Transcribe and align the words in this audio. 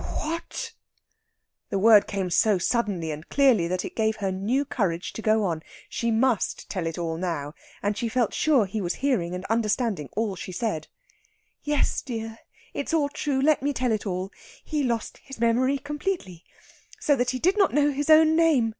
"What!" 0.00 0.72
The 1.68 1.78
word 1.78 2.06
came 2.06 2.30
so 2.30 2.56
suddenly 2.56 3.10
and 3.10 3.28
clearly 3.28 3.68
that 3.68 3.84
it 3.84 3.94
gave 3.94 4.16
her 4.16 4.32
new 4.32 4.64
courage 4.64 5.12
to 5.12 5.20
go 5.20 5.44
on. 5.44 5.62
She 5.90 6.10
must 6.10 6.70
tell 6.70 6.86
it 6.86 6.96
all 6.96 7.18
now, 7.18 7.52
and 7.82 7.94
she 7.94 8.08
felt 8.08 8.32
sure 8.32 8.64
he 8.64 8.80
was 8.80 8.94
hearing 9.04 9.34
and 9.34 9.44
understanding 9.50 10.08
all 10.16 10.36
she 10.36 10.52
said. 10.52 10.88
"Yes, 11.64 12.00
dear; 12.00 12.38
it's 12.72 12.94
all 12.94 13.10
true. 13.10 13.42
Let 13.42 13.62
me 13.62 13.74
tell 13.74 13.92
it 13.92 14.06
all. 14.06 14.32
He 14.64 14.82
lost 14.82 15.18
his 15.18 15.38
memory 15.38 15.76
completely, 15.76 16.44
so 16.98 17.14
that 17.16 17.32
he 17.32 17.38
did 17.38 17.58
not 17.58 17.74
know 17.74 17.90
his 17.92 18.08
own 18.08 18.34
name...." 18.34 18.74